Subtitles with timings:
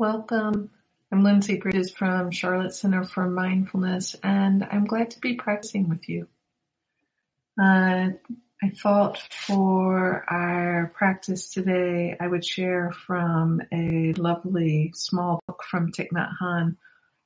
[0.00, 0.70] Welcome.
[1.12, 6.08] I'm Lindsay Bridges from Charlotte Center for Mindfulness, and I'm glad to be practicing with
[6.08, 6.26] you.
[7.60, 8.12] Uh,
[8.62, 15.92] I thought for our practice today, I would share from a lovely small book from
[15.92, 16.76] Thich Nhat Hanh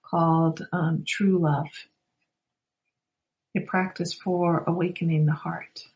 [0.05, 1.71] called um, True Love,
[3.57, 5.87] a practice for awakening the heart.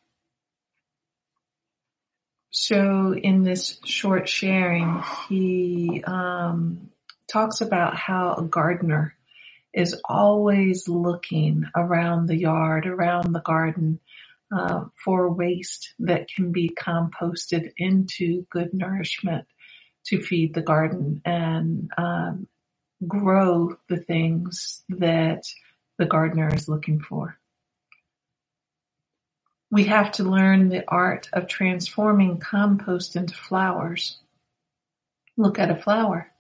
[2.51, 6.91] So in this short sharing, he um,
[7.30, 9.15] talks about how a gardener
[9.75, 14.01] is always looking around the yard, around the garden,
[14.51, 19.47] uh, for waste that can be composted into good nourishment
[20.06, 22.47] to feed the garden and um,
[23.06, 25.45] grow the things that
[25.98, 27.38] the gardener is looking for.
[29.70, 34.18] We have to learn the art of transforming compost into flowers.
[35.36, 36.32] Look at a flower.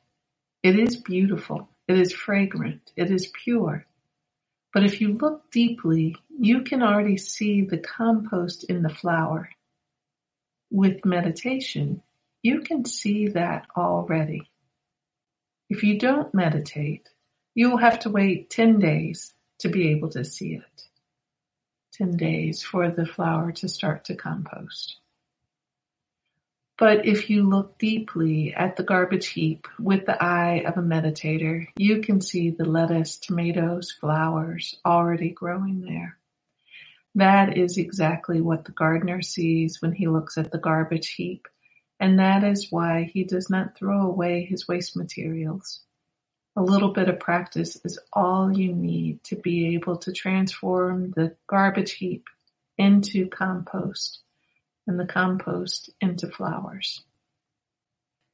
[0.62, 1.68] It is beautiful.
[1.86, 2.92] It is fragrant.
[2.96, 3.86] It is pure.
[4.72, 9.50] But if you look deeply, you can already see the compost in the flower.
[10.70, 12.02] With meditation,
[12.42, 14.48] you can see that already.
[15.68, 17.08] If you don't meditate,
[17.54, 20.88] you will have to wait 10 days to be able to see it.
[21.98, 24.96] 10 days for the flower to start to compost.
[26.78, 31.66] But if you look deeply at the garbage heap with the eye of a meditator,
[31.76, 36.18] you can see the lettuce, tomatoes, flowers already growing there.
[37.16, 41.48] That is exactly what the gardener sees when he looks at the garbage heap,
[41.98, 45.80] and that is why he does not throw away his waste materials.
[46.58, 51.36] A little bit of practice is all you need to be able to transform the
[51.46, 52.24] garbage heap
[52.76, 54.22] into compost
[54.84, 57.04] and the compost into flowers.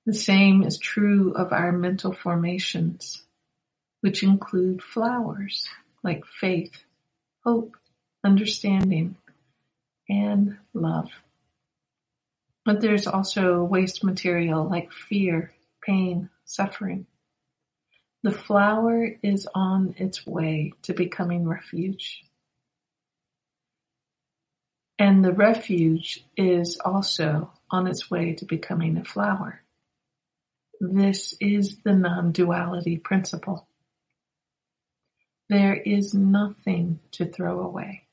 [0.07, 3.23] The same is true of our mental formations,
[4.01, 5.69] which include flowers
[6.03, 6.73] like faith,
[7.45, 7.77] hope,
[8.25, 9.17] understanding,
[10.09, 11.11] and love.
[12.65, 15.53] But there's also waste material like fear,
[15.87, 17.07] pain, suffering.
[18.25, 22.25] The flower is on its way to becoming refuge.
[24.99, 29.61] And the refuge is also on its way to becoming a flower.
[30.81, 33.69] This is the non-duality principle.
[35.51, 38.04] There is nothing to throw away.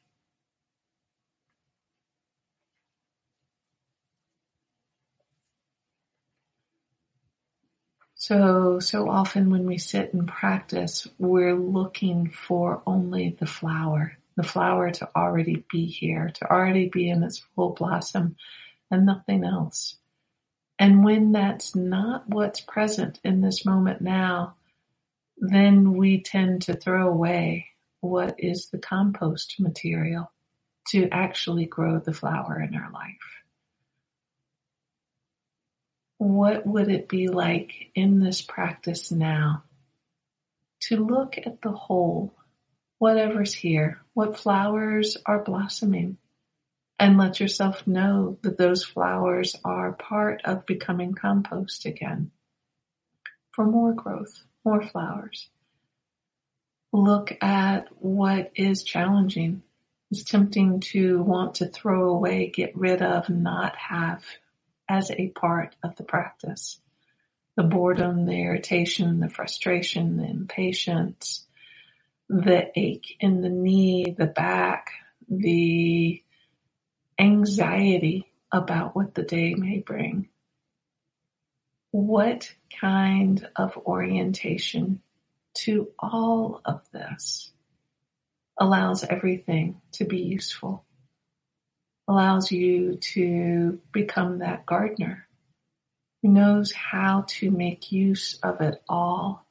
[8.21, 14.43] So, so often when we sit and practice, we're looking for only the flower, the
[14.43, 18.35] flower to already be here, to already be in its full blossom
[18.91, 19.95] and nothing else.
[20.77, 24.53] And when that's not what's present in this moment now,
[25.38, 27.69] then we tend to throw away
[28.01, 30.31] what is the compost material
[30.89, 33.41] to actually grow the flower in our life
[36.21, 39.63] what would it be like in this practice now
[40.79, 42.31] to look at the whole,
[42.99, 46.17] whatever's here, what flowers are blossoming,
[46.99, 52.29] and let yourself know that those flowers are part of becoming compost again
[53.49, 55.49] for more growth, more flowers.
[56.93, 59.63] Look at what is challenging.
[60.11, 64.23] It's tempting to want to throw away, get rid of, not have
[64.90, 66.80] as a part of the practice.
[67.56, 71.46] The boredom, the irritation, the frustration, the impatience,
[72.30, 74.92] the ache in the knee, the back,
[75.30, 76.24] the
[77.19, 80.30] anxiety about what the day may bring.
[81.92, 85.02] What kind of orientation
[85.56, 87.52] to all of this
[88.58, 90.86] allows everything to be useful?
[92.11, 95.27] Allows you to become that gardener
[96.22, 99.45] who knows how to make use of it all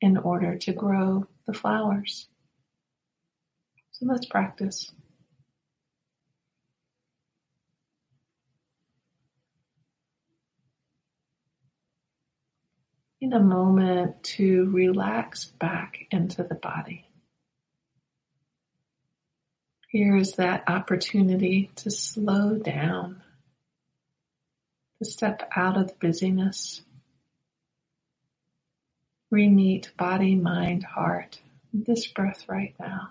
[0.00, 2.28] in order to grow the flowers.
[3.92, 4.92] So let's practice.
[13.20, 17.06] In a moment to relax back into the body.
[19.92, 23.22] Here is that opportunity to slow down,
[24.98, 26.80] to step out of the busyness,
[29.30, 31.42] re-meet body, mind, heart,
[31.74, 33.10] this breath right now.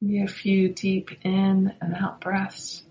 [0.00, 2.82] Maybe a few deep in and out breaths.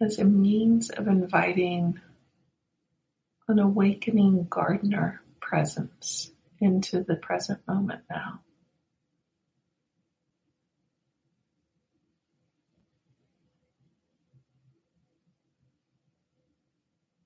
[0.00, 1.98] as a means of inviting
[3.48, 6.30] an awakening gardener presence
[6.60, 8.40] into the present moment now.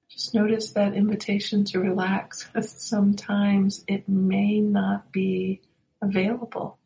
[0.08, 5.60] Just notice that invitation to relax because sometimes it may not be
[6.00, 6.78] available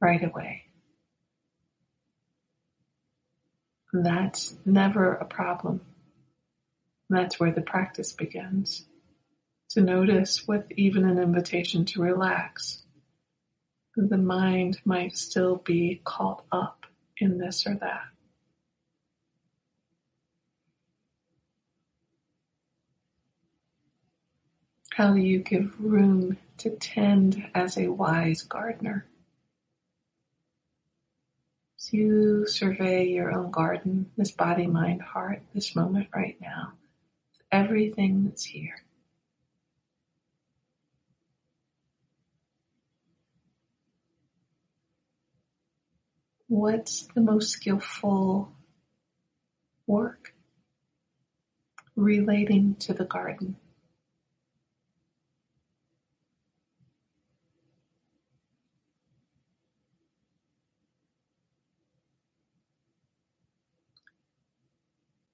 [0.00, 0.64] right away.
[3.92, 5.80] That's never a problem.
[7.10, 8.84] That's where the practice begins.
[9.70, 12.82] To notice with even an invitation to relax,
[13.96, 16.86] the mind might still be caught up
[17.18, 18.04] in this or that.
[24.98, 29.06] How do you give room to tend as a wise gardener?
[31.90, 36.72] You survey your own garden, this body, mind, heart, this moment right now,
[37.68, 38.82] everything that's here.
[46.46, 48.50] What's the most skillful
[49.86, 50.32] work
[51.94, 53.56] relating to the garden?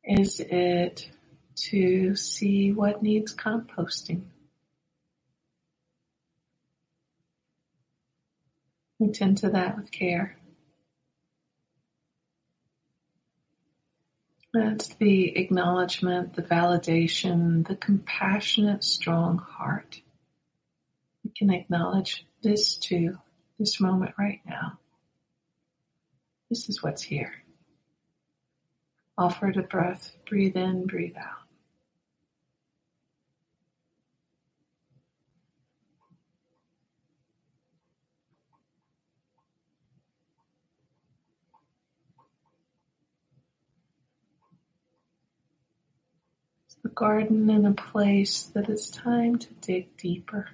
[0.02, 1.08] Is it
[1.56, 4.22] to see what needs composting?
[9.00, 10.36] Attend to that with care.
[14.54, 20.00] That's the acknowledgement, the validation, the compassionate, strong heart.
[21.24, 23.18] You can acknowledge this too,
[23.58, 24.78] this moment right now.
[26.50, 27.32] This is what's here.
[29.18, 31.43] Offer a breath, breathe in, breathe out.
[46.84, 50.50] The garden in a place that it's time to dig deeper.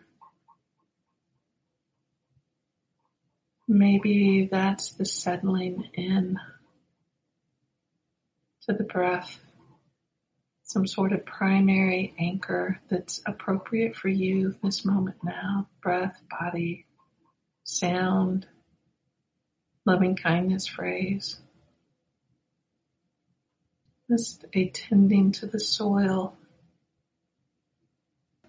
[3.67, 6.39] Maybe that's the settling in
[8.63, 9.41] to the breath,
[10.63, 15.67] some sort of primary anchor that's appropriate for you this moment now.
[15.83, 16.87] Breath, body,
[17.65, 18.47] sound,
[19.85, 21.41] loving kindness phrase.
[24.11, 26.37] Just a tending to the soil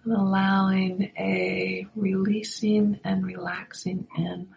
[0.02, 4.48] and allowing a releasing and relaxing in,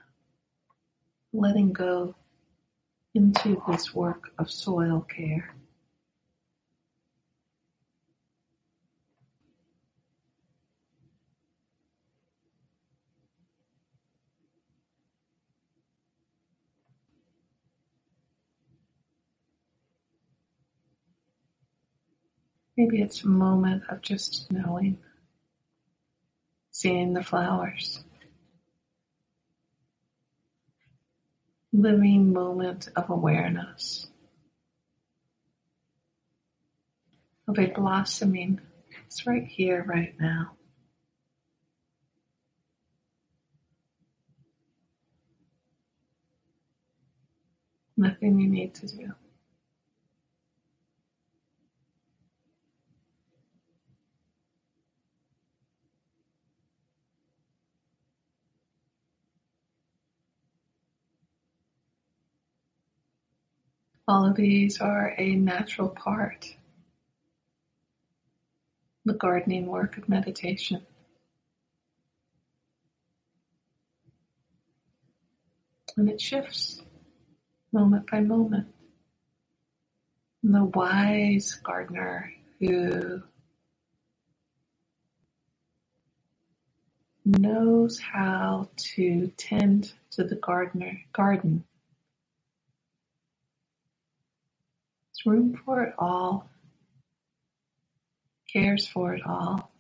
[1.32, 2.16] letting go
[3.14, 5.54] into this work of soil care.
[22.78, 24.98] Maybe it's a moment of just knowing,
[26.72, 28.04] seeing the flowers.
[31.72, 34.08] Living moment of awareness,
[37.48, 38.62] of a blossoming.
[39.06, 40.52] It's right here, right now.
[47.98, 49.14] Nothing you need to do.
[64.08, 66.56] All of these are a natural part
[69.06, 70.82] the gardening work of meditation.
[75.98, 76.82] And it shifts
[77.72, 78.68] moment by moment.
[80.44, 83.22] And the wise gardener who
[87.24, 91.64] knows how to tend to the gardener garden
[95.26, 96.50] room for it all,
[98.52, 99.72] cares for it all,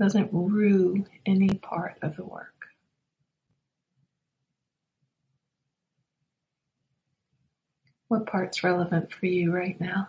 [0.00, 2.54] doesn't rue any part of the work.
[8.08, 10.08] What part's relevant for you right now?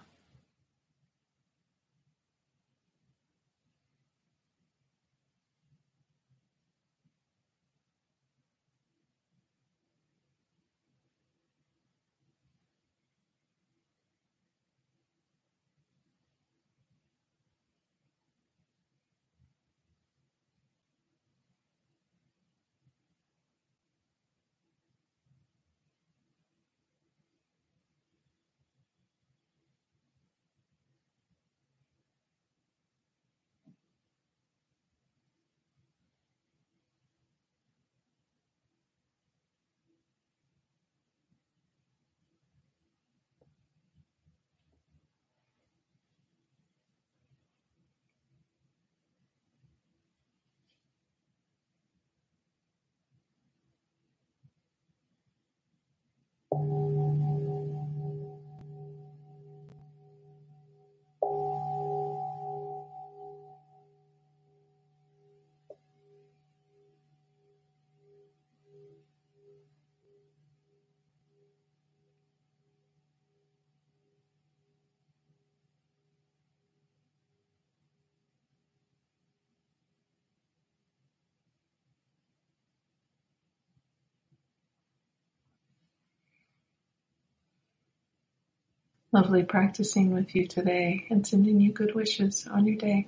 [89.12, 93.08] Lovely practicing with you today and sending you good wishes on your day.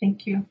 [0.00, 0.46] Thank you.